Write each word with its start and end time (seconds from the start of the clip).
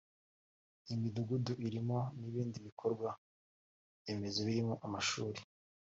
Iyo 0.83 0.95
midugudu 1.01 1.51
irimo 1.67 1.99
n’ibindi 2.19 2.57
bikorwa 2.67 3.09
remezo 4.05 4.39
birimo 4.47 4.73
amashuri 4.85 5.39